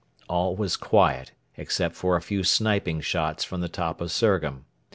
All 0.27 0.55
was 0.55 0.77
quiet, 0.77 1.31
except 1.57 1.93
for 1.93 2.15
a 2.15 2.23
few 2.23 2.43
'sniping' 2.43 3.01
shots 3.01 3.43
from 3.43 3.61
the 3.61 3.69
top 3.69 4.01
of 4.01 4.09
Surgham. 4.09 4.65